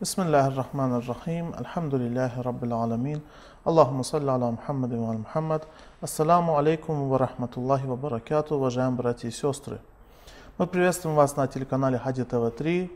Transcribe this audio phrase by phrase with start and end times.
[0.00, 3.20] بسم الله الرحمن الرحيم الحمد لله رب العالمين
[3.68, 5.62] اللهم صل على محمد وعلى محمد
[6.02, 9.80] Ассаламу алейкум ва рахматуллахи ва баракату, уважаемые братья и сестры.
[10.58, 12.90] Мы приветствуем вас на телеканале Хади ТВ-3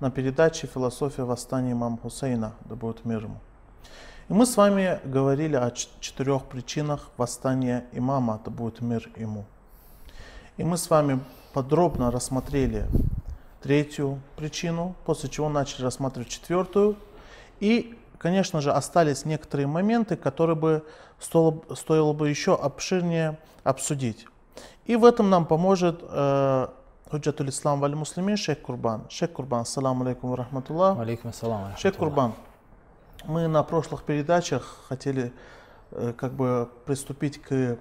[0.00, 3.38] на передаче «Философия восстания имама Хусейна, да будет мир ему».
[4.28, 9.46] И мы с вами говорили о четырех причинах восстания имама, да будет мир ему.
[10.58, 11.20] И мы с вами
[11.54, 12.84] подробно рассмотрели
[13.67, 16.95] третью причину, после чего начали рассматривать четвертую.
[17.59, 20.85] И, конечно же, остались некоторые моменты, которые бы
[21.19, 24.25] стоило, стоило бы еще обширнее обсудить.
[24.85, 26.67] И в этом нам поможет э,
[27.11, 29.03] Худжатуль Ислам Вали Муслимин Шейх Курбан.
[29.09, 30.97] Шейх Курбан, ассаламу алейкум ва рахматуллах.
[30.97, 31.75] Алейкум ассалам.
[31.77, 32.35] Шейх Курбан,
[33.25, 35.33] мы на прошлых передачах хотели
[35.91, 37.77] э, как бы приступить к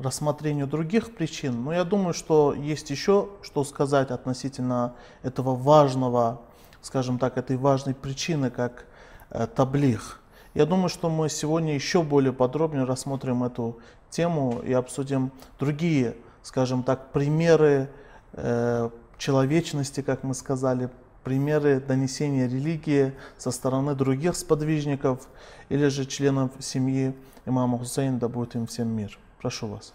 [0.00, 6.40] рассмотрению других причин, но я думаю, что есть еще что сказать относительно этого важного,
[6.80, 8.86] скажем так, этой важной причины, как
[9.30, 10.20] э, таблих.
[10.54, 13.78] Я думаю, что мы сегодня еще более подробно рассмотрим эту
[14.08, 17.88] тему и обсудим другие, скажем так, примеры
[18.32, 20.90] э, человечности, как мы сказали,
[21.22, 25.28] примеры донесения религии со стороны других сподвижников
[25.68, 29.18] или же членов семьи имама Хусейна, да будет им всем мир.
[29.41, 29.93] Прошу вас.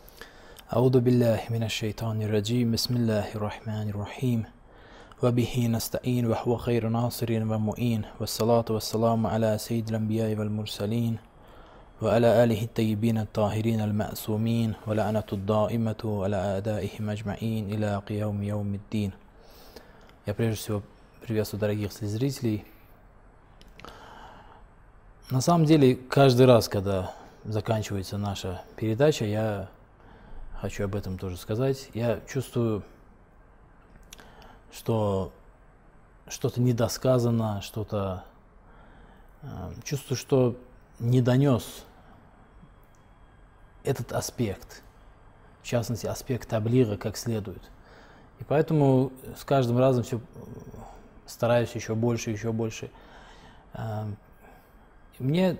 [0.70, 4.44] أعوذ بالله من الشيطان الرجيم بسم الله الرحمن الرحيم
[5.22, 11.18] وبه نستعين وهو خير ناصر ومؤين والصلاة والسلام على سيد الأنبياء والمرسلين
[12.02, 19.10] وعلى آله الطيبين الطاهرين المأسومين ولعنة الدائمة على أعدائهم أجمعين إلى قيام يوم الدين
[20.26, 20.82] Я прежде всего
[21.26, 22.64] приветствую дорогих зрителей.
[25.30, 27.12] На самом деле, каждый раз, когда
[27.45, 29.69] заканчивается наша передача, я
[30.59, 31.89] хочу об этом тоже сказать.
[31.93, 32.83] Я чувствую,
[34.71, 35.31] что
[36.27, 38.23] что-то недосказано, что-то...
[39.43, 40.57] Э, чувствую, что
[40.99, 41.85] не донес
[43.83, 44.81] этот аспект,
[45.61, 47.61] в частности, аспект таблира как следует.
[48.39, 50.19] И поэтому с каждым разом все
[51.27, 52.89] стараюсь еще больше, еще больше.
[53.73, 54.05] Э,
[55.19, 55.59] мне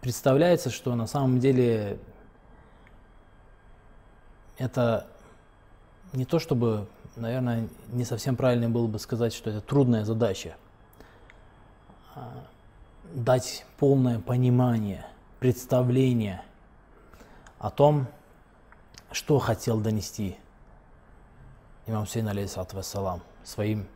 [0.00, 1.98] представляется, что на самом деле
[4.58, 5.06] это
[6.12, 10.56] не то чтобы, наверное, не совсем правильно было бы сказать, что это трудная задача.
[12.14, 12.44] А,
[13.14, 15.06] дать полное понимание,
[15.40, 16.42] представление
[17.58, 18.06] о том,
[19.10, 20.36] что хотел донести
[21.86, 23.86] имам Сейн алейхиссалату вассалам своим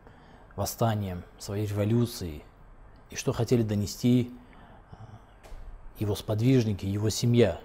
[0.55, 2.43] восстанием, своей революцией,
[3.09, 4.31] и что хотели донести
[5.99, 7.59] его сподвижники, его семья.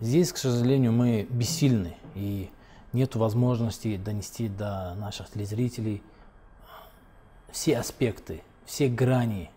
[0.00, 2.50] Здесь, к сожалению, мы бессильны, и
[2.92, 6.02] нет возможности донести до наших телезрителей
[7.52, 9.50] все аспекты, все грани,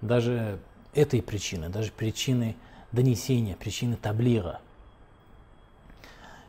[0.00, 0.58] даже
[0.92, 2.56] этой причины, даже причины
[2.92, 4.60] донесения, причины таблира.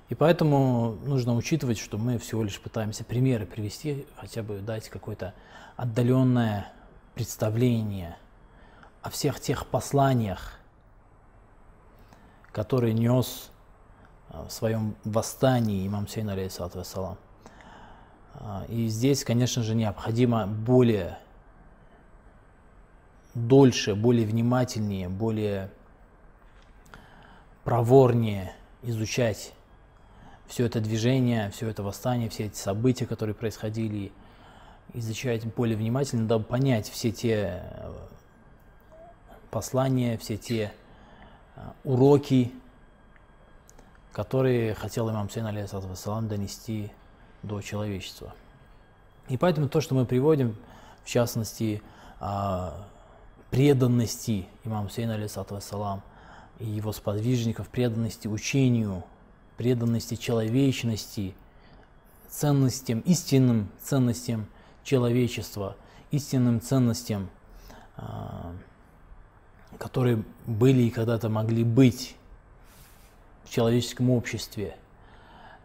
[0.09, 5.33] И поэтому нужно учитывать, что мы всего лишь пытаемся примеры привести, хотя бы дать какое-то
[5.77, 6.71] отдаленное
[7.15, 8.17] представление–
[9.05, 10.57] о всех тех посланиях,
[12.51, 13.51] которые нес
[14.29, 17.17] а, в своем восстании имам Сейн, алейхиссалату вассалам.
[18.33, 21.19] А, и здесь, конечно же, необходимо более,
[23.35, 25.69] дольше, более внимательнее, более
[27.63, 29.53] проворнее изучать
[30.47, 34.11] все это движение, все это восстание, все эти события, которые происходили,
[34.95, 37.61] изучать более внимательно, дабы понять все те
[39.55, 40.73] послания, все те
[41.55, 42.51] а, уроки,
[44.11, 46.91] которые хотел имам Сейн алейхиссалам донести
[47.41, 48.35] до человечества.
[49.29, 50.57] И поэтому то, что мы приводим,
[51.05, 51.81] в частности,
[52.19, 52.85] а,
[53.49, 56.01] преданности имама Сейна алейхиссалам
[56.59, 59.05] и его сподвижников, преданности учению,
[59.55, 61.33] преданности человечности,
[62.27, 64.47] ценностям, истинным ценностям
[64.83, 65.77] человечества,
[66.11, 67.29] истинным ценностям
[67.95, 68.51] а,
[69.77, 72.15] которые были и когда-то могли быть
[73.43, 74.75] в человеческом обществе,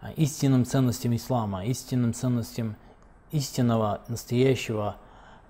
[0.00, 2.76] а, истинным ценностям ислама, истинным ценностям
[3.32, 4.96] истинного, настоящего,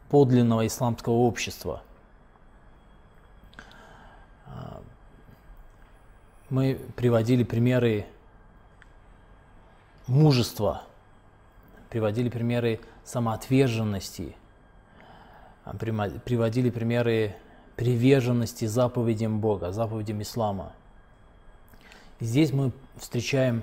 [0.08, 1.82] подлинного исламского общества.
[4.46, 4.82] А,
[6.50, 8.06] мы приводили примеры
[10.06, 10.82] мужества,
[11.88, 14.36] приводили примеры самоотверженности,
[15.64, 17.36] а, приводили примеры
[17.80, 20.74] приверженности заповедям Бога, заповедям Ислама.
[22.20, 23.62] здесь мы встречаем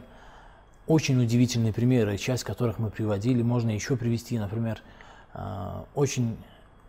[0.87, 3.43] очень удивительные примеры, часть которых мы приводили.
[3.43, 4.81] Можно еще привести, например,
[5.35, 6.35] э, очень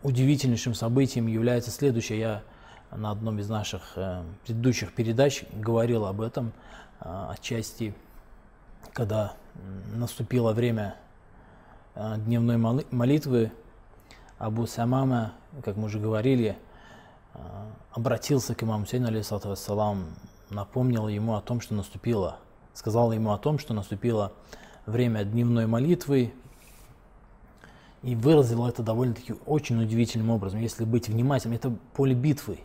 [0.01, 2.19] удивительнейшим событием является следующее.
[2.19, 2.43] Я
[2.89, 6.51] на одном из наших э, предыдущих передач говорил об этом
[6.99, 7.93] э, отчасти,
[8.91, 9.33] когда
[9.93, 10.95] наступило время
[11.93, 12.57] дневной
[12.89, 13.51] молитвы.
[14.39, 15.33] Абу Самама,
[15.63, 16.57] как мы уже говорили,
[17.91, 20.05] обратился к имаму Сейну, алейхиссалам,
[20.49, 22.37] напомнил ему о том, что наступило,
[22.73, 24.31] сказал ему о том, что наступило
[24.85, 26.33] время дневной молитвы,
[28.01, 30.61] и выразил это довольно-таки очень удивительным образом.
[30.61, 32.59] Если быть внимательным, это поле битвы.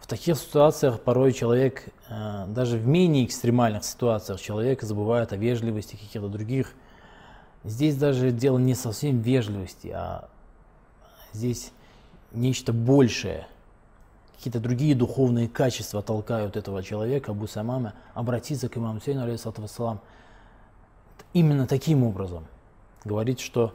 [0.00, 5.96] В таких ситуациях порой человек, э, даже в менее экстремальных ситуациях, человек забывает о вежливости
[5.96, 6.74] каких-то других.
[7.64, 10.28] Здесь даже дело не совсем вежливости, а
[11.32, 11.72] здесь
[12.36, 13.46] нечто большее.
[14.36, 20.00] Какие-то другие духовные качества толкают этого человека, Абу Самама, обратиться к имаму Сейну, алейхиссалам,
[21.32, 22.46] именно таким образом.
[23.04, 23.74] Говорит, что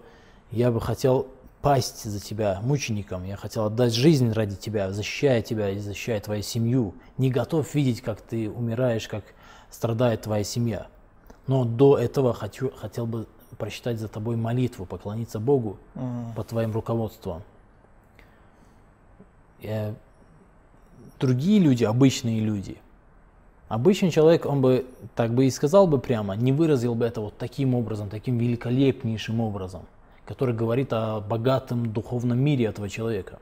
[0.52, 1.28] я бы хотел
[1.62, 6.44] пасть за тебя мучеником, я хотел отдать жизнь ради тебя, защищая тебя и защищая твою
[6.44, 6.94] семью.
[7.18, 9.24] Не готов видеть, как ты умираешь, как
[9.70, 10.88] страдает твоя семья.
[11.48, 13.28] Но до этого хочу, хотел бы
[13.58, 16.36] прочитать за тобой молитву, поклониться Богу mm.
[16.36, 17.44] под твоим руководством.
[19.62, 19.94] Я...
[21.20, 22.78] Другие люди, обычные люди,
[23.68, 27.38] обычный человек, он бы так бы и сказал бы прямо, не выразил бы это вот
[27.38, 29.86] таким образом, таким великолепнейшим образом–
[30.32, 33.40] который говорит о богатом духовном мире этого человека.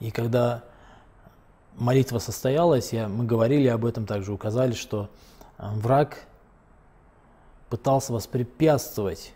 [0.00, 0.64] И когда
[1.76, 5.10] молитва состоялась, я, мы говорили об этом также, указали, что
[5.58, 6.24] э, враг
[7.68, 9.34] пытался воспрепятствовать.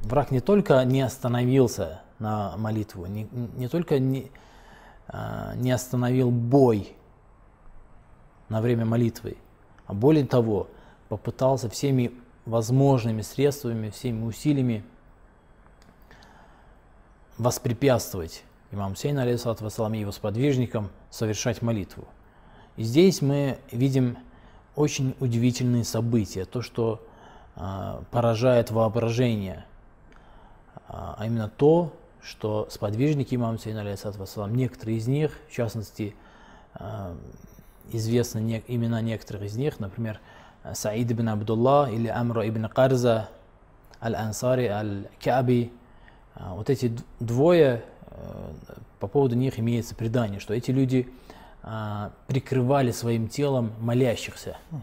[0.00, 4.30] Враг не только не остановился на молитву, не, не только не,
[5.08, 6.94] э, не остановил бой
[8.48, 9.36] на время молитвы,
[9.86, 10.68] а более того,
[11.08, 12.12] попытался всеми
[12.44, 14.84] возможными средствами, всеми усилиями
[17.38, 22.06] воспрепятствовать имам Сейн, алейхиссалату вассалам, и его сподвижникам совершать молитву.
[22.76, 24.18] И здесь мы видим
[24.76, 27.04] очень удивительные события, то, что
[27.56, 29.64] э, поражает воображение,
[30.86, 31.92] а, а именно то,
[32.22, 36.14] что сподвижники имама Сейна, вассалам, некоторые из них, в частности,
[36.78, 37.14] э,
[37.92, 40.20] известны не, имена некоторых из них, например,
[40.74, 43.28] Саид ибн Абдулла или Амра ибн Карза,
[44.02, 45.72] Аль-Ансари, Аль-Каби,
[46.34, 48.52] а, вот эти двое, э,
[49.00, 51.08] по поводу них имеется предание, что эти люди
[51.62, 54.56] а, прикрывали своим телом молящихся.
[54.70, 54.80] Угу.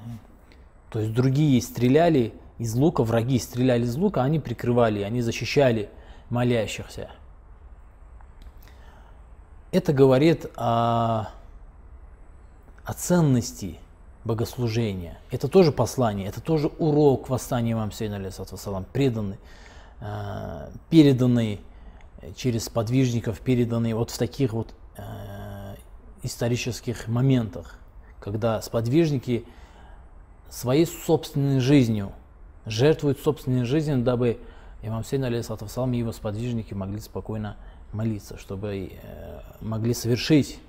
[0.91, 5.89] То есть другие стреляли из лука, враги стреляли из лука, они прикрывали, они защищали
[6.29, 7.09] молящихся.
[9.75, 11.29] Это говорит о,
[12.83, 13.79] о ценности
[14.23, 15.17] богослужения.
[15.31, 19.37] Это тоже послание, это тоже урок восстания имам Сейна, алейхиссалам, преданный
[20.01, 21.61] Э, переданный
[22.35, 25.75] через подвижников, переданный вот в таких вот э,
[26.21, 27.79] исторических моментах,
[28.19, 29.45] когда сподвижники
[30.49, 32.11] своей собственной жизнью
[32.65, 34.39] жертвуют собственной жизнью, дабы
[34.81, 37.55] имам Сейн, алейхиссалам, и его сподвижники могли спокойно
[37.95, 40.59] молиться, чтобы э, могли совершить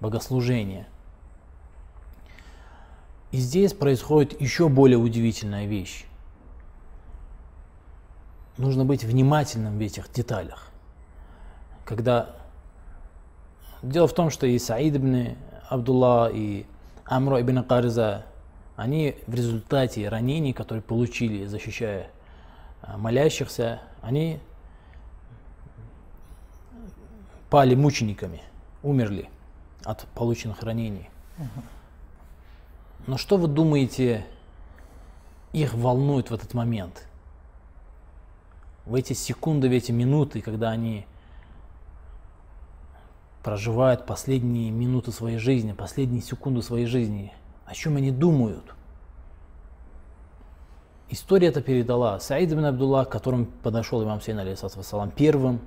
[0.00, 0.86] богослужение.
[3.32, 6.06] И здесь происходит еще более удивительная вещь
[8.56, 10.70] нужно быть внимательным в этих деталях.
[11.84, 12.30] Когда
[13.82, 15.36] Дело в том, что и Саид ибн
[15.68, 16.64] Абдулла, и
[17.04, 18.24] Амро ибн Карза,
[18.76, 22.08] они в результате ранений, которые получили, защищая
[22.80, 24.40] а, молящихся, они
[27.54, 28.42] пали мучениками,
[28.82, 29.30] умерли
[29.84, 31.08] от полученных ранений.
[33.06, 34.26] Но что вы думаете,
[35.52, 37.06] их волнует в этот момент?
[38.86, 41.06] в эти секунды, в эти минуты, когда они
[43.42, 47.32] проживают последние минуты своей жизни, последние секунды своей жизни,
[47.66, 48.74] о чем они думают.
[51.08, 55.60] История это передала Саид ибн Абдулла, к которому подошел имам Сейн, алейхиссалам, первым.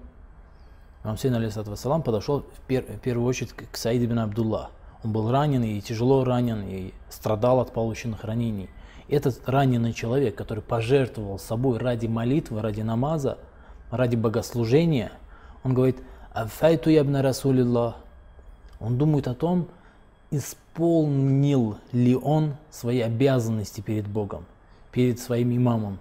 [1.07, 4.71] Имам Сейн, алейхиссалам, подошел в, пер, в первую очередь к Саид ибн Абдулла.
[5.05, 8.69] Он был ранен и тяжело ранен, и страдал от полученных ранений
[9.07, 13.37] этот раненый человек, который пожертвовал собой ради молитвы, ради намаза,
[13.89, 15.13] ради богослужения,
[15.63, 15.95] он говорит,
[16.33, 17.95] «Афайту ябна Расулилlah».
[18.81, 19.69] Он думает о том,
[20.29, 24.43] исполнил ли он свои обязанности перед Богом,
[24.91, 25.99] перед своим имамом,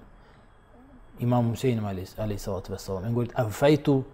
[1.21, 3.05] имамом Хусейном, алейхиссалату вассалам.
[3.05, 4.05] Он говорит, «Афайту,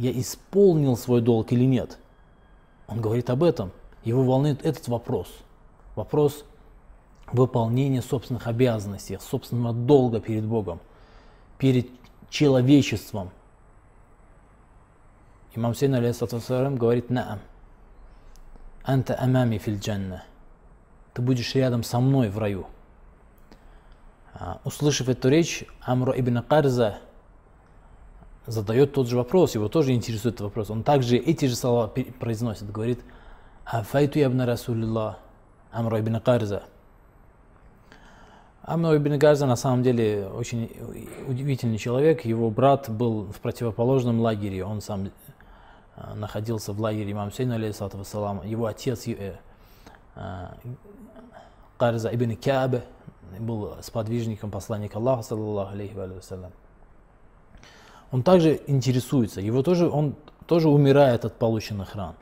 [0.00, 1.98] я исполнил свой долг или нет?»
[2.88, 3.70] Он говорит об этом.
[4.02, 5.28] Его волнует этот вопрос.
[5.94, 6.44] Вопрос
[7.30, 10.80] выполнение собственных обязанностей, собственного долга перед Богом,
[11.58, 11.86] перед
[12.30, 13.30] человечеством.
[15.54, 17.40] Имам Сейн алейхиссалам говорит «Наам,
[18.82, 20.24] анта амами фил джанна».
[21.12, 22.66] Ты будешь рядом со мной в раю.
[24.32, 26.98] А, услышав эту речь, Амру ибн Карза
[28.46, 30.70] задает тот же вопрос, его тоже интересует этот вопрос.
[30.70, 33.00] Он также эти же слова произносит, говорит
[33.64, 35.16] «Афайту ябна Расулилlah,
[35.72, 36.64] Амру ибн Карза».
[38.62, 40.70] Амну ибн Газа на самом деле очень
[41.26, 42.24] удивительный человек.
[42.24, 44.64] Его брат был в противоположном лагере.
[44.64, 45.10] Он сам
[45.96, 47.98] э, находился в лагере имам Сейна, алейхиссалату.
[48.44, 49.34] Его отец э,
[50.14, 50.46] э,
[51.78, 52.84] Карза ибн Кябе
[53.38, 56.52] был сподвижником посланника Аллаха, саллаллаху алейхи вассалям.
[58.10, 62.14] Он также интересуется, его тоже, он тоже умирает от полученных ран.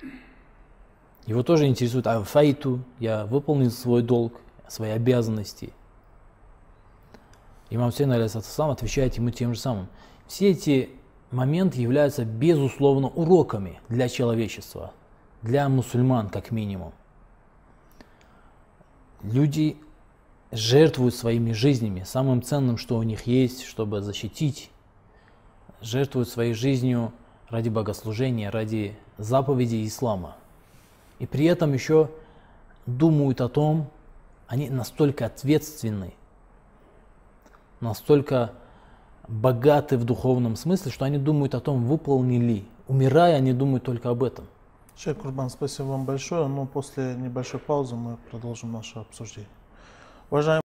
[1.27, 5.73] Его тоже интересует, а файту, я выполнил свой долг, свои обязанности.
[7.71, 9.89] Имам Сейн алейсалам отвечает ему тем же самым.
[10.27, 10.91] Все эти
[11.31, 14.93] моменты являются безусловно уроками для человечества,
[15.43, 16.93] для мусульман как минимум.
[19.23, 19.77] Люди
[20.51, 24.71] жертвуют своими жизнями, самым ценным, что у них есть, чтобы защитить,
[25.81, 27.13] жертвуют своей жизнью
[27.49, 30.37] ради богослужения, ради заповедей ислама.
[31.19, 32.11] И при этом еще
[32.87, 33.91] думают о том,
[34.47, 36.15] они настолько ответственны,
[37.81, 38.53] настолько
[39.27, 42.65] богаты в духовном смысле, что они думают о том, выполнили.
[42.87, 44.47] Умирая, они думают только об этом.
[44.97, 49.51] Шейх Курбан, спасибо вам большое, но после небольшой паузы мы продолжим наше обсуждение.
[50.31, 50.63] Уважаемые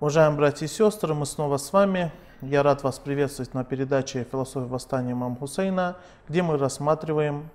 [0.00, 2.10] Уважаемые братья и сестры, мы снова с вами.
[2.40, 7.50] Я рад вас приветствовать на передаче «Философия восстания имама Хусейна», где мы рассматриваем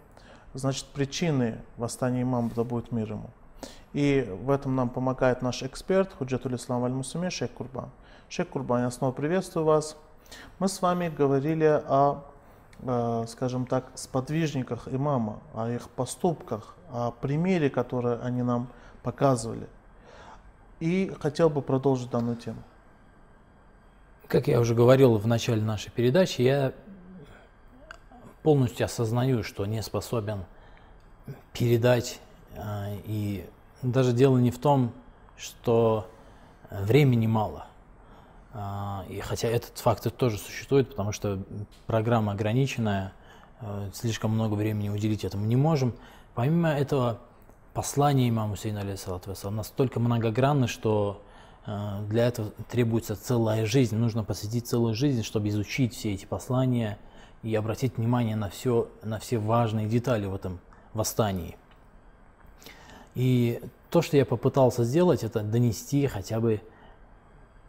[0.53, 3.31] значит, причины восстания имама, да будет мир ему.
[3.93, 7.89] И в этом нам помогает наш эксперт Худжатуль Ислам Аль-Мусуми, шейх Курбан.
[8.29, 9.97] Шейх Курбан, я снова приветствую вас.
[10.59, 12.25] Мы с вами говорили о,
[12.83, 18.67] э, скажем так, сподвижниках имама, о их поступках, о примере, который они нам
[19.01, 19.67] показывали.
[20.79, 22.61] И хотел бы продолжить данную тему.
[24.27, 26.73] Как я уже говорил в начале нашей передачи, я
[28.43, 30.45] полностью осознаю, что не способен
[31.53, 32.19] передать.
[32.57, 33.45] А, и
[33.81, 34.91] даже дело не в том,
[35.37, 36.09] что
[36.69, 37.67] времени мало.
[38.53, 41.43] А, и хотя этот фактор тоже существует, потому что
[41.87, 43.13] программа ограниченная,
[43.59, 45.93] а, слишком много времени уделить этому не можем.
[46.35, 47.19] Помимо этого,
[47.75, 51.21] послание имама Хусейна, алейхиссалату настолько многогранно, что
[51.67, 53.97] э, для этого требуется целая жизнь.
[53.97, 56.97] Нужно посвятить целую жизнь, чтобы изучить все эти послания
[57.43, 60.59] и обратить внимание на, все, на все важные детали в этом
[60.93, 61.57] восстании.
[63.13, 66.61] И то, что я попытался сделать, это донести хотя бы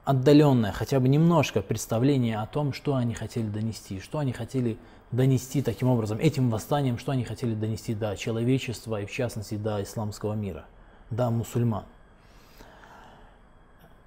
[0.06, 4.78] отдаленное, хотя бы немножко представление о том, что они хотели донести, что они хотели
[5.10, 9.82] донести таким образом, этим восстанием, что они хотели донести до человечества и в частности до
[9.82, 10.64] исламского мира,
[11.10, 11.84] до мусульман.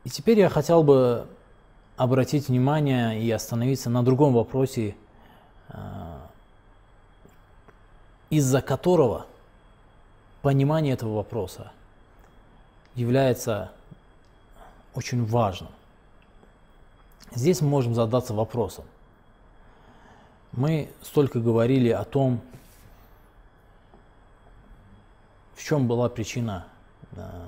[0.05, 1.27] И теперь я хотел бы
[1.97, 4.95] обратить внимание и остановиться на другом вопросе,
[5.67, 6.19] э,
[8.29, 9.25] из-за которого
[10.41, 11.73] понимание этого вопроса
[12.95, 13.73] является
[14.93, 15.71] очень важным.
[17.33, 18.85] Здесь мы можем задаться вопросом,
[20.51, 22.41] мы столько говорили о том,
[25.55, 26.65] в чем была причина
[27.11, 27.47] э,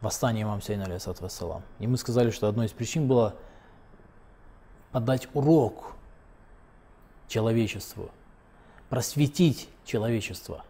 [0.00, 1.62] восстания имам Сейна, алейсалам.
[1.78, 3.34] И мы сказали, что одной из причин было
[4.92, 5.94] подать урок
[7.28, 8.10] человечеству,
[8.88, 10.64] просветить человечество,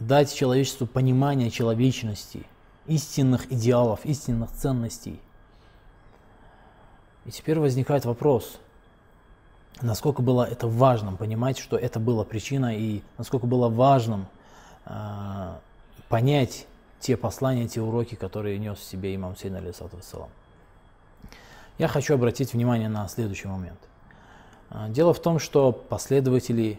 [0.00, 2.46] дать человечеству понимание человечности,
[2.86, 5.20] истинных идеалов, истинных ценностей.
[7.24, 8.58] И теперь возникает вопрос,
[9.82, 14.26] насколько было это важным понимать, что это была причина, и насколько было важным
[14.86, 15.54] э,
[16.08, 16.66] понять
[16.98, 19.98] те послания, те уроки, которые нес в себе имам Сейн алейсалату
[21.78, 23.78] Я хочу обратить внимание на следующий момент.
[24.68, 26.78] А, дело в том, что последователи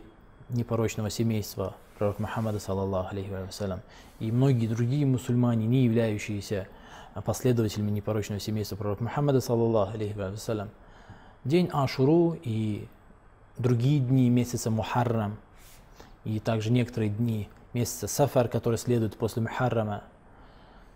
[0.49, 3.81] непорочного семейства пророка Мухаммада, саллаллаху алейхи вассалям,
[4.19, 6.67] и многие другие мусульмане, не являющиеся
[7.23, 10.71] последователями непорочного семейства пророка Мухаммада, саллаллаху алейхи вассалям,
[11.43, 12.87] день Ашуру и
[13.59, 15.37] другие дни месяца Мухаррам,
[16.23, 20.01] и также некоторые дни месяца Сафар, который следует после Мухаррама,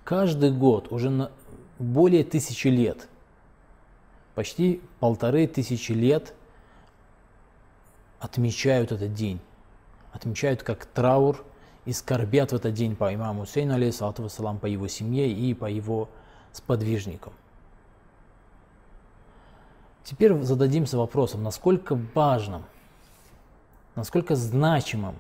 [0.03, 1.31] каждый год, уже на
[1.77, 3.07] более тысячи лет,
[4.33, 6.33] почти полторы тысячи лет
[8.19, 9.39] отмечают этот день.
[10.15, 11.43] Отмечают как траур
[11.83, 15.65] и скорбят в этот день по имаму Хусейну, алейхиссалату вассалам, по его семье и по
[15.65, 16.07] его
[16.53, 17.33] сподвижникам.
[20.05, 22.63] Теперь зададимся вопросом, насколько важным,
[23.95, 25.17] насколько значимым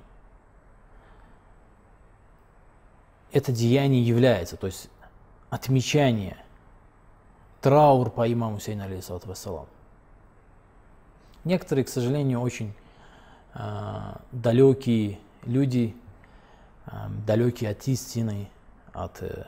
[3.33, 4.89] это деяние является, то есть
[5.49, 6.37] отмечание,
[7.59, 9.67] траур по имаму Сейна, алейхиссалату вассалам.
[11.43, 12.73] Некоторые, к сожалению, очень
[14.31, 15.95] далекие люди,
[16.87, 16.91] э,
[17.25, 18.49] далекие от истины,
[18.93, 19.45] от э,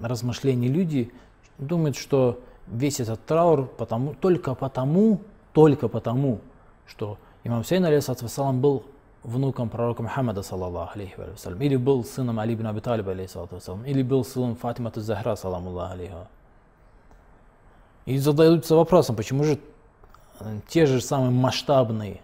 [0.00, 1.12] размышлений люди
[1.58, 5.20] думают, что весь этот траур потому, только потому,
[5.52, 6.40] только потому,
[6.86, 8.84] что имам Сейн, алейхиссалату вассалам, был
[9.22, 14.24] внуком пророка Мухаммада, саллаллаху алейхи вассалям, или был сыном Али ибн Аби Талиба, или был
[14.24, 16.28] сыном Фатима Захра, саламу алейха.
[18.06, 19.58] И задаются вопросом, почему же
[20.40, 22.22] э, те же самые масштабные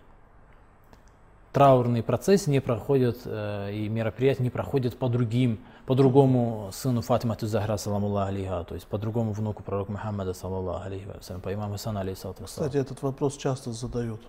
[1.54, 7.36] траурные процессы не проходят э, и мероприятия не проходят по другим, по другому сыну Фатима
[7.40, 11.74] Захра, саламу алейха, то есть по другому внуку пророка Мухаммада, саллаллаху алейхи вассалям, по имаму
[11.74, 14.20] Хасану, алейхиссалату Кстати, этот вопрос часто задают.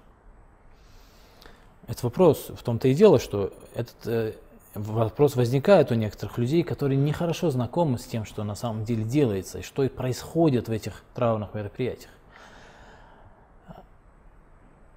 [1.87, 4.33] Это вопрос в том-то и дело, что этот э,
[4.75, 9.59] вопрос возникает у некоторых людей, которые нехорошо знакомы с тем, что на самом деле делается
[9.59, 12.11] и что и происходит в этих траурных мероприятиях.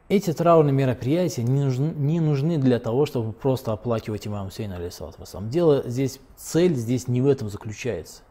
[0.09, 5.19] Эти траурные мероприятия не нужны, не нужны для того, чтобы просто оплакивать имам Сейна, алейсалату
[5.43, 8.23] Дело здесь, цель здесь не в этом заключается.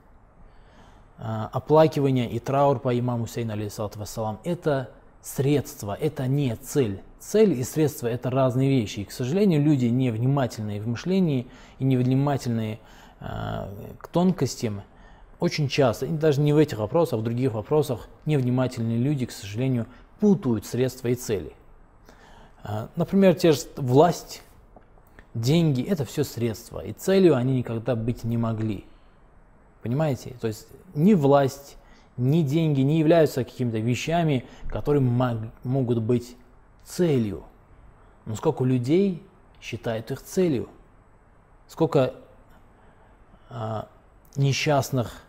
[1.20, 4.00] А, оплакивание и траур по имаму Сейна, алейсалату
[4.44, 4.90] это
[5.22, 7.02] средство, это не цель.
[7.20, 9.02] Цель и средства– это разные вещи.
[9.02, 12.80] И, к сожалению, люди невнимательные в мышлении и невнимательные
[13.20, 13.68] э,
[14.00, 14.82] к тонкостям
[15.40, 19.32] очень часто, и даже не в этих вопросах, а в других вопросах, невнимательные люди, к
[19.32, 19.86] сожалению,
[20.20, 21.54] путают средства и цели.
[22.64, 24.42] Э, например, те же власть,
[25.34, 28.86] деньги– это все средства, и целью они никогда быть не могли.
[29.82, 30.36] Понимаете?
[30.42, 31.78] То есть ни власть,
[32.18, 36.36] ни деньги не являются какими-то вещами, которые могут быть
[36.84, 37.44] целью.
[38.26, 39.24] Но сколько людей
[39.62, 40.70] считают их целью?
[41.68, 42.16] Сколько
[43.50, 43.88] а,
[44.36, 45.22] несчастных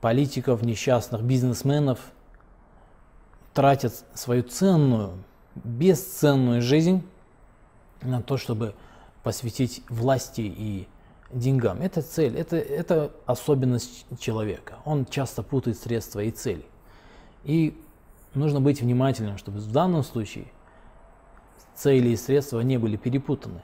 [0.00, 2.00] политиков, несчастных бизнесменов
[3.52, 5.22] тратят свою ценную,
[5.64, 7.02] бесценную жизнь
[8.02, 8.74] на то, чтобы
[9.22, 10.88] посвятить власти и
[11.32, 11.80] деньгам.
[11.82, 14.78] Это цель, это, это особенность человека.
[14.84, 16.64] Он часто путает средства и цели.
[17.44, 17.78] И
[18.34, 20.46] нужно быть внимательным, чтобы в данном случае
[21.74, 23.62] цели и средства не были перепутаны.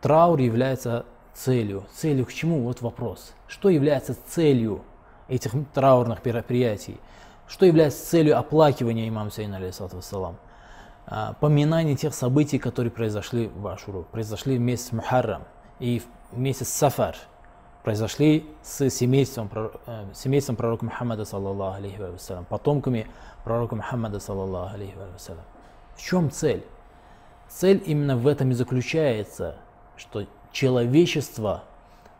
[0.00, 1.84] Траур является целью.
[1.94, 2.62] Целью к чему?
[2.62, 3.34] Вот вопрос.
[3.46, 4.82] Что является целью
[5.28, 6.98] этих траурных мероприятий?
[7.46, 10.34] Что является целью оплакивания имама Сейна, алейхиссалам?
[10.34, 10.45] А,
[11.40, 15.44] поминание тех событий, которые произошли в Ашуру, произошли в месяц Мухаррам
[15.78, 17.16] и в месяц Сафар,
[17.84, 19.48] произошли с семейством,
[19.86, 23.06] э, семейством пророка Мухаммада, саллаллаху алейхи вассалям, потомками
[23.44, 25.44] пророка Мухаммада, саллаллаху алейхи вассалям.
[25.94, 26.64] В чем цель?
[27.48, 29.56] Цель именно в этом и заключается,
[29.96, 31.62] что человечество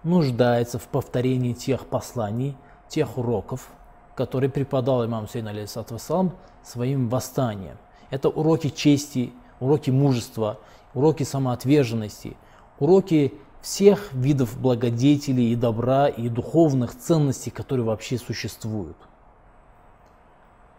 [0.04, 2.56] нуждается в повторении тех посланий,
[2.88, 3.68] тех уроков,
[4.14, 7.76] которые преподал имам Сейн алейхиссалам своим восстанием.
[8.10, 10.58] Это уроки чести, уроки мужества,
[10.94, 12.36] уроки самоотверженности,
[12.78, 18.96] уроки всех видов благодетелей и добра и духовных ценностей, которые вообще существуют.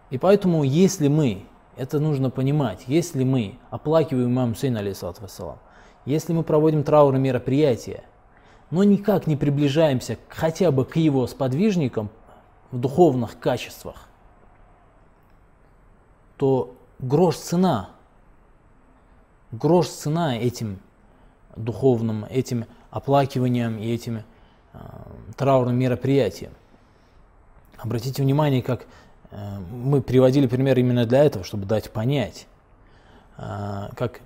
[0.09, 5.59] И поэтому, если мы, это нужно понимать, если мы оплакиваем имам Сейна, алейсалам,
[6.05, 8.03] если мы проводим траурные мероприятия,
[8.71, 12.09] но никак не приближаемся хотя бы к его сподвижникам,
[12.71, 14.07] в духовных качествах,
[16.37, 17.89] то грош цена,
[19.51, 20.79] грош цена этим
[21.55, 24.23] духовным, этим оплакиванием и этим
[24.73, 24.77] э,
[25.35, 26.51] траурным мероприятием.
[27.77, 28.85] Обратите внимание, как
[29.31, 32.47] э, мы приводили пример именно для этого, чтобы дать понять,
[33.37, 34.21] э, как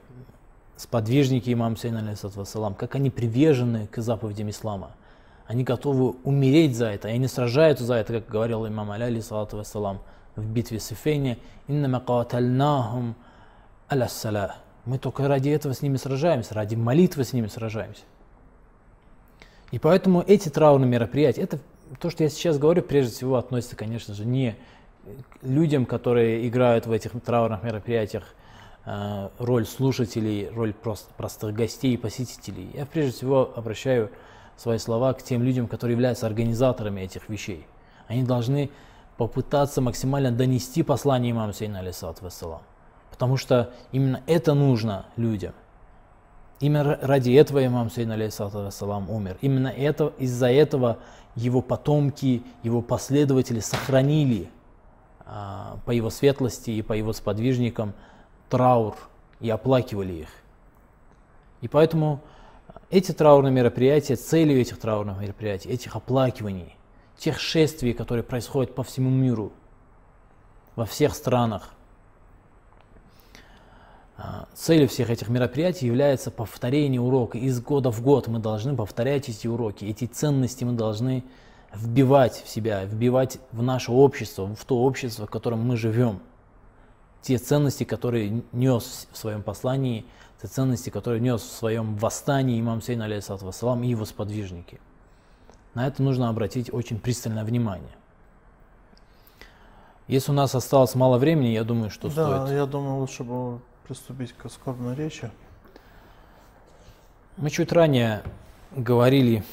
[0.78, 4.92] сподвижники имам Сейна, алейсалам, как они привержены к заповедям ислама.
[5.46, 9.58] Они готовы умереть за это, и они сражаются за это, как говорил имам Аля, алейсалату
[9.58, 10.00] вассалам,
[10.36, 13.16] в битве с Ифейне, «Иннама каватальнахум
[13.92, 14.10] аля
[14.86, 18.04] Мы только ради этого с ними сражаемся, ради молитвы с ними сражаемся.
[19.72, 21.60] И поэтому эти траурные мероприятия, это
[22.00, 24.56] то, что я сейчас говорю, прежде всего относится, конечно же, не
[25.04, 28.24] к людям, которые играют в этих траурных мероприятиях
[28.86, 32.70] э, роль слушателей, роль просто простых гостей и посетителей.
[32.74, 34.10] Я прежде всего обращаю
[34.58, 37.66] свои слова к тем людям, которые являются организаторами этих вещей.
[38.08, 38.70] Они должны
[39.22, 42.64] попытаться максимально донести послание имама Сейна, алейсалату вассалам.
[43.12, 45.54] Потому что именно это нужно людям.
[46.60, 49.38] Именно ради этого имам Сейн, алейхиссалату вассалам, умер.
[49.42, 50.98] Именно это, из-за этого
[51.36, 54.50] его потомки, его последователи сохранили
[55.24, 57.94] а, по его светлости и по его сподвижникам
[58.50, 58.96] траур
[59.40, 60.30] и оплакивали их.
[61.62, 62.22] И поэтому
[62.90, 66.76] эти траурные мероприятия, целью этих траурных мероприятий, этих оплакиваний,
[67.22, 69.52] тех шествий, которые происходят по всему миру,
[70.76, 71.70] во всех странах–
[74.24, 77.40] а, целью всех этих мероприятий является повторение урока.
[77.40, 79.86] Из года в год мы должны повторять эти уроки.
[79.86, 81.24] Эти ценности мы должны
[81.74, 86.20] вбивать в себя, вбивать в наше общество, в то общество, в котором мы живем.
[87.24, 90.06] Те ценности, которые нес в своем послании,
[90.40, 94.80] те ценности, которые нес в своем восстании имам Сейн, алейхиссалату вассалам, и его сподвижники.
[95.74, 97.96] На это нужно обратить очень пристальное внимание.
[100.08, 102.48] Если у нас осталось мало времени, я думаю, что да, стоит...
[102.48, 105.32] Да, я думаю, лучше бы приступить к скорбной речи.
[107.38, 108.22] Мы чуть ранее
[108.72, 109.44] говорили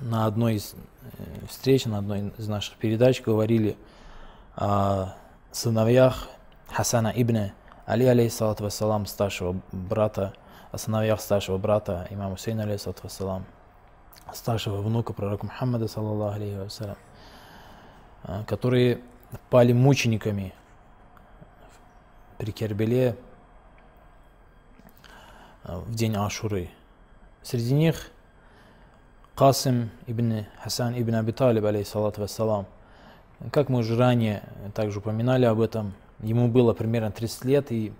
[0.00, 0.74] на одной из
[1.18, 3.76] э, встреч, на одной из наших передач, говорили
[4.54, 5.14] о
[5.50, 6.28] сыновьях
[6.68, 7.50] Хасана ибн
[7.86, 10.32] Али, алейхиссалату вассалам, старшего брата,
[10.72, 13.44] о сыновьях старшего брата имама Хусейна, алейхиссалату вассалам,
[14.32, 16.96] старшего внука пророка Мухаммада, саллаллаху алейхи
[18.24, 19.00] э, которые
[19.50, 20.54] пали мучениками
[22.38, 23.16] при Кербеле
[25.64, 26.70] э, в день Ашуры.
[27.42, 28.10] Среди них
[29.34, 32.66] Касим ибн Хасан ибн Аби Талиб, алейхиссалату вассалам.
[33.50, 37.92] Как мы уже ранее также упоминали об этом, ему было примерно 30 лет, и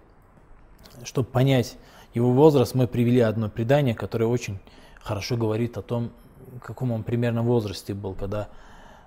[1.03, 1.77] чтобы понять
[2.15, 4.61] его возраст, мы привели одно предание, которое очень
[5.05, 6.11] хорошо говорит о том,
[6.57, 8.49] в каком он примерно возрасте был, когда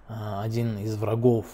[0.07, 1.45] э, один из врагов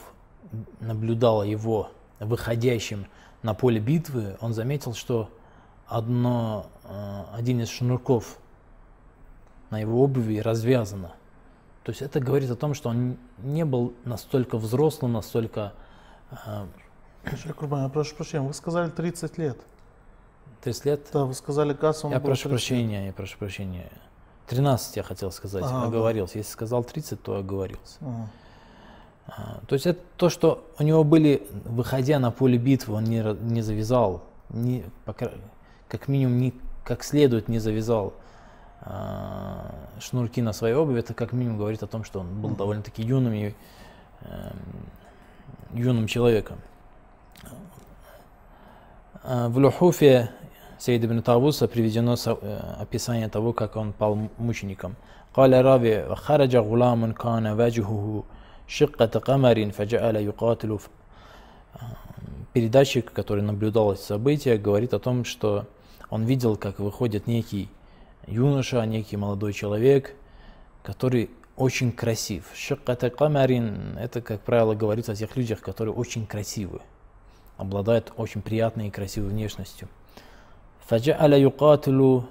[0.82, 3.08] наблюдал его выходящим
[3.42, 5.30] на поле битвы, он заметил, что
[5.88, 8.38] одно, э, один из шнурков
[9.70, 11.14] на его обуви развязано.
[11.84, 15.74] То есть это говорит о том, что он не был настолько взрослым, настолько...
[16.46, 16.66] Э,
[17.56, 19.58] Курбан, я прошу прощения, вы сказали 30 лет.
[20.62, 21.08] 30 лет?
[21.14, 22.10] Да, вы сказали Гасу.
[22.10, 23.90] Я прошу прощения, я прошу прощения.
[24.48, 26.36] 13 я хотел сказать, ага, оговорился.
[26.36, 26.40] Да.
[26.40, 27.98] Если сказал 30, то оговорился.
[28.02, 28.30] Ага.
[29.28, 33.24] А, то есть это то, что у него были, выходя на поле битвы, он не,
[33.42, 34.84] не завязал, не,
[35.88, 36.54] как минимум не,
[36.84, 38.14] как следует не завязал
[38.82, 38.92] э,
[40.00, 43.34] шнурки на своей обуви, это как минимум говорит о том, что он был довольно-таки юным
[43.34, 43.54] и
[44.22, 44.52] э,
[45.74, 46.60] юным человеком.
[49.24, 50.32] А, в Лухуфе
[50.83, 54.95] Сейд ибн Тавуса приведено э, описание того, как он пал мучеником.
[55.35, 58.25] قال راوي خرج غلام كان وجهه
[58.67, 60.79] شقة قمر فجعل يقاتل
[62.55, 65.67] Передатчик, который наблюдал эти события, говорит о том, что
[66.11, 67.69] он видел, как выходит некий
[68.27, 70.17] юноша, некий молодой человек,
[70.83, 72.47] который очень красив.
[72.55, 76.81] Шакката камарин – это, как правило, говорится о тех людях, которые очень красивы,
[77.59, 79.89] обладают очень приятной и красивой внешностью.
[80.90, 82.26] Фаджа'аля юкатилу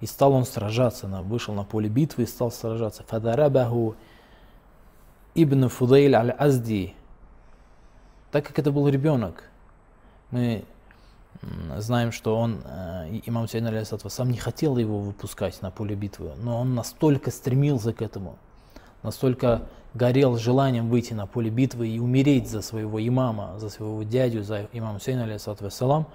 [0.00, 3.04] и стал он сражаться, вышел на поле битвы и стал сражаться.
[3.04, 3.96] Фадарабаху
[5.34, 6.94] Ибн Фудейль аль-Азди,
[8.30, 9.44] так как это был ребенок,
[10.30, 10.64] мы
[11.78, 16.32] знаем, что он, э, имам Сейн алейхиссалату сам не хотел его выпускать на поле битвы,
[16.36, 18.36] но он настолько стремился к этому,
[19.02, 19.62] настолько
[19.94, 24.68] горел желанием выйти на поле битвы и умереть за своего имама, за своего дядю, за
[24.72, 25.26] имама Сейна
[25.60, 26.06] вассалам,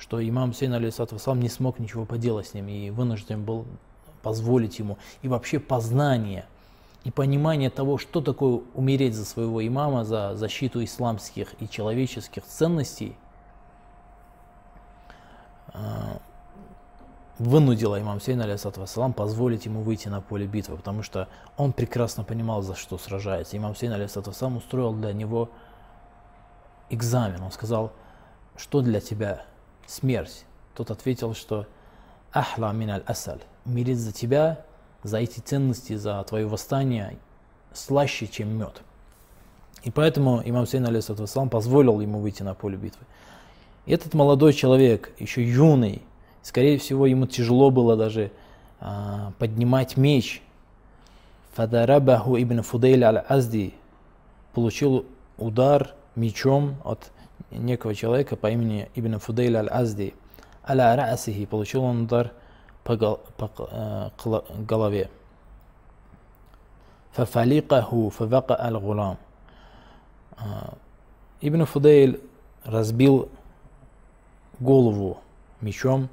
[0.00, 3.66] что имам Сейн вассалам не смог ничего поделать с ним и вынужден был
[4.22, 4.98] позволить ему.
[5.22, 6.46] И вообще познание–
[7.04, 13.16] и понимание того, что такое умереть за своего имама, за защиту исламских и человеческих ценностей,
[15.68, 16.18] а,
[17.38, 22.60] вынудила имам Сейн, алейсалам, позволить ему выйти на поле битвы, потому что он прекрасно понимал,
[22.60, 23.56] за что сражается.
[23.56, 25.48] Имам Сейн, алейсалам, устроил для него
[26.90, 27.42] экзамен.
[27.42, 27.92] Он сказал,
[28.56, 29.46] что для тебя
[29.90, 30.44] смерть?
[30.74, 31.66] Тот ответил, что
[32.32, 34.64] ахла мин аль асаль, умереть за тебя,
[35.02, 37.18] за эти ценности, за твое восстание
[37.72, 38.82] слаще, чем мед.
[39.82, 43.04] И поэтому имам Сейн, алейсалам, позволил ему выйти на поле битвы.
[43.86, 46.02] И этот молодой человек, еще юный,
[46.42, 48.32] Скорее всего, ему тяжело было даже
[48.80, 50.42] а, поднимать меч.
[51.52, 53.74] Фадарабаху ибн Фудейль аль-Азди
[54.54, 55.04] получил
[55.36, 57.10] удар мечом от
[57.50, 60.14] некого человека по имени Ибн Фудейль аль-Азди.
[60.68, 62.32] Аля ра'асихи получил он удар
[62.84, 64.10] по, гол, по э,
[64.66, 65.10] голове.
[67.12, 69.18] Фафаликаху фавака аль-гулам.
[71.40, 72.20] Ибн Фудейль
[72.64, 73.28] разбил
[74.58, 75.18] голову
[75.60, 76.08] мечом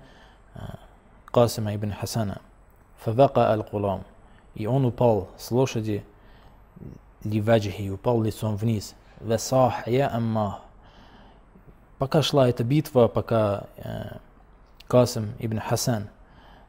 [1.26, 2.42] Касима ибн Хасана.
[3.00, 4.04] Фавака аль-Гулам.
[4.56, 6.04] И он упал с лошади
[7.24, 8.96] ливаджихи, упал лицом вниз.
[9.20, 10.62] Васах я амма.
[11.97, 14.17] Пока шла эта битва, пока э,
[14.88, 16.10] Касим ибн Хасан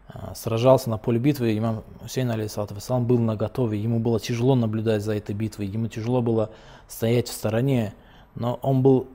[0.08, 3.78] э, сражался на поле битвы, имам Хусейн, алейхиссалам, был на готове.
[3.78, 6.50] Ему было тяжело наблюдать за этой битвой, ему тяжело было
[6.88, 7.92] стоять в стороне,
[8.34, 9.06] но он был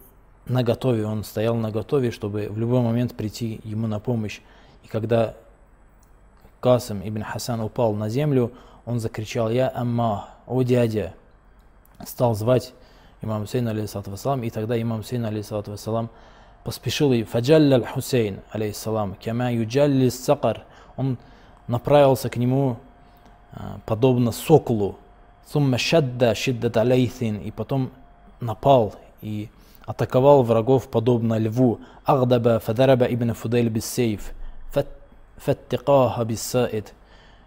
[0.45, 4.41] на готове, он стоял на готове, чтобы в любой момент прийти ему на помощь.
[4.83, 5.33] И когда
[6.59, 8.51] Касим ибн Хасан упал на землю,
[8.85, 11.15] он закричал «Я Амма, о дядя!»
[12.05, 12.73] Стал звать
[13.23, 16.09] имам Хусейна, алейхиссалам, и тогда имам Хусейн, алейхиссалам,
[16.63, 20.63] поспешил и «Фаджалля Хусейн, алейхиссалам, кама юджалли сакар».
[20.97, 21.17] Он
[21.67, 22.77] направился к нему
[23.53, 24.97] а, подобно соколу,
[25.51, 27.91] сумма шадда шиддат алейхин, и потом
[28.39, 29.49] напал и
[29.85, 31.79] атаковал врагов подобно льву.
[32.05, 34.33] Агдаба фадараба ибн Фудель биссейф.
[35.37, 36.93] Фаттикаха биссаид.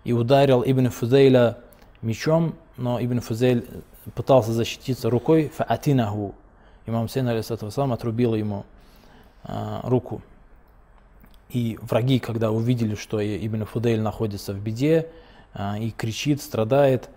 [0.05, 1.59] И ударил ибн Фудейля
[2.03, 3.67] мечом, но ибн Фузель
[4.15, 6.35] пытался защититься рукой, фаатинаху.
[6.87, 8.65] Имам Сейн, алейсалам, отрубил ему
[9.45, 10.23] э, руку.
[11.51, 15.09] И враги, когда увидели, что Ибн Фудейль находится в беде
[15.55, 17.09] э, и кричит, страдает,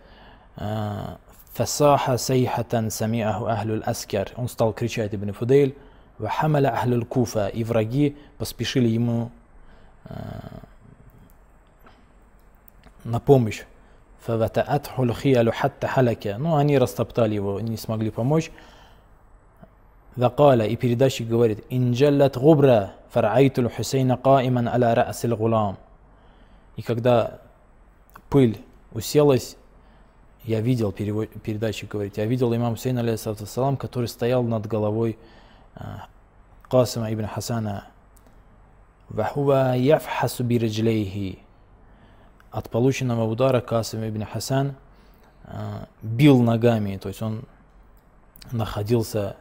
[0.55, 1.17] а,
[1.53, 4.31] фасаха сейхатан самиаху ахлюль аскер.
[4.35, 5.75] Он стал кричать Ибн Фудейль,
[6.17, 7.47] вахамаля ахлюль куфа.
[7.47, 9.31] И враги поспешили ему
[10.05, 10.15] э,
[13.03, 13.63] на помощь.
[14.25, 16.37] фавата атхул хиялу хатта халака.
[16.37, 18.51] Ну, они растоптали его, не смогли помочь.
[20.15, 25.77] Вакала, и передатчик говорит, инджаллат губра фарайтул хусейна каиман аля раасил гулам.
[26.75, 27.39] И когда
[28.29, 29.55] пыль уселась,
[30.45, 35.17] я видел, перевод, передатчик говорит, я видел имам Хусейн, алейсалам, который стоял над головой
[36.69, 37.85] Касима ибн Хасана.
[39.09, 41.39] Вахува яфхасу бирджлейхи.
[42.51, 44.75] От полученного удара Касим ибн Хасан
[45.43, 47.43] а, бил ногами, то есть он
[48.51, 49.35] находился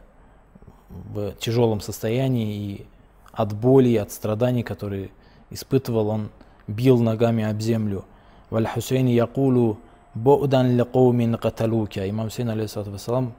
[0.89, 2.87] в тяжелом состоянии и
[3.31, 5.11] от боли, от страданий, которые
[5.49, 6.29] испытывал, он
[6.67, 8.05] бил ногами об землю.
[8.49, 9.77] Валь Хусейн якулу
[10.15, 12.09] Боудан лекоумин каталука.
[12.09, 13.33] Имам Сейн, алейхиссалам,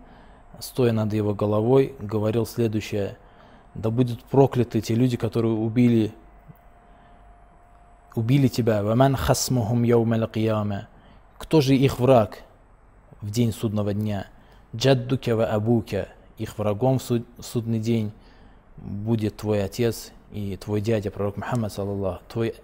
[0.60, 3.16] стоя над его головой, говорил следующее.
[3.74, 6.12] Да будут прокляты те люди, которые убили,
[8.14, 8.82] убили тебя.
[8.82, 10.88] Ваман хасмухум яумал кияма.
[11.38, 12.38] Кто же их враг
[13.20, 14.26] в день судного дня?
[14.74, 16.08] Джаддука ва абука.
[16.38, 18.12] Их врагом в суд, судный день
[18.76, 22.54] будет твой отец и твой дядя, пророк Мухаммад, саллаллаху, твой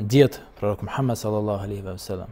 [0.00, 2.30] дед, пророк Мухаммад, саллаллаху алейхи вассалям.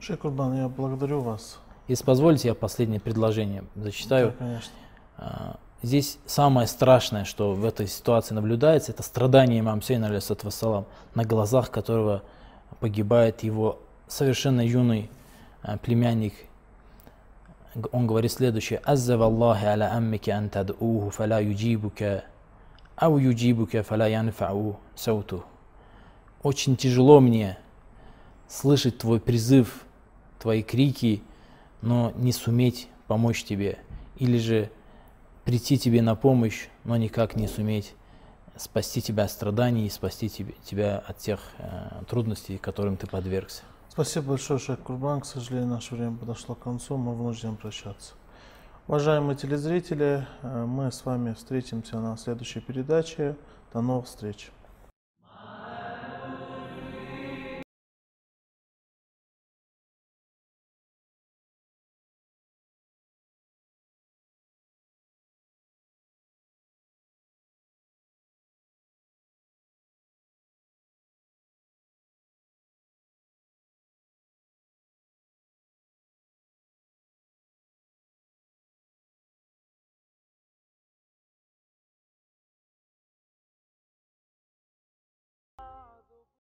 [0.00, 1.58] Шейх Курбан, я благодарю вас.
[1.88, 4.28] Если позволите, я последнее предложение зачитаю.
[4.28, 5.58] Да, конечно.
[5.86, 10.10] Здесь самое страшное, что в этой ситуации наблюдается, это страдание имама Сейна,
[10.42, 12.24] вассалам, на глазах которого
[12.80, 15.08] погибает его совершенно юный
[15.62, 16.34] а, племянник.
[17.92, 18.80] Он говорит следующее.
[18.80, 22.24] «Азза валлахи аля аммики ан тад'уху фала юджибука,
[22.96, 25.44] ау юджибука фала янфау сауту».
[26.42, 27.58] Очень тяжело мне
[28.48, 29.86] слышать твой призыв,
[30.40, 31.22] твои крики,
[31.80, 33.78] но не суметь помочь тебе.
[34.18, 34.68] Или же
[35.46, 37.94] прийти тебе на помощь, но никак не суметь
[38.56, 43.62] спасти тебя от страданий и спасти тебя от тех э, трудностей, которым ты подвергся.
[43.88, 45.20] Спасибо большое, Шейх Курбан.
[45.20, 48.14] К сожалению, наше время подошло к концу, мы вынуждены прощаться.
[48.88, 53.36] Уважаемые телезрители, э, мы с вами встретимся на следующей передаче.
[53.72, 54.50] До новых встреч.